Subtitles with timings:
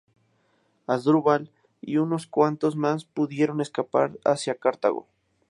[0.87, 5.07] Asdrúbal y unos cuantos más pudieron escapar hacia Cartago.